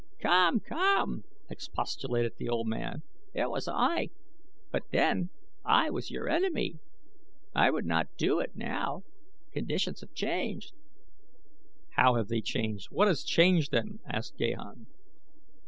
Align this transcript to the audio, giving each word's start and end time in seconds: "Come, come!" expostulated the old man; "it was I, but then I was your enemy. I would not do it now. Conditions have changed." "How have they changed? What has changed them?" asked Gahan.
"Come, 0.19 0.61
come!" 0.61 1.25
expostulated 1.47 2.33
the 2.39 2.49
old 2.49 2.67
man; 2.67 3.03
"it 3.35 3.51
was 3.51 3.67
I, 3.67 4.09
but 4.71 4.89
then 4.89 5.29
I 5.63 5.91
was 5.91 6.09
your 6.09 6.27
enemy. 6.27 6.79
I 7.53 7.69
would 7.69 7.85
not 7.85 8.17
do 8.17 8.39
it 8.39 8.55
now. 8.55 9.03
Conditions 9.51 10.01
have 10.01 10.15
changed." 10.15 10.73
"How 11.97 12.15
have 12.15 12.29
they 12.29 12.41
changed? 12.41 12.87
What 12.89 13.09
has 13.09 13.21
changed 13.23 13.69
them?" 13.71 13.99
asked 14.09 14.37
Gahan. 14.39 14.87